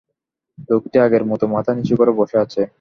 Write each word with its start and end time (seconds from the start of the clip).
লোকটি 0.69 0.97
আগের 0.99 1.23
মতো 1.25 1.45
মাথা 1.53 1.71
নিচু 1.77 1.93
করে 1.97 2.11
বসে 2.19 2.37
আছে। 2.43 2.61